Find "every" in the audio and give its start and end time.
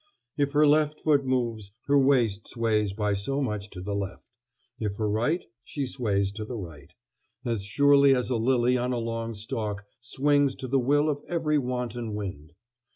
11.27-11.59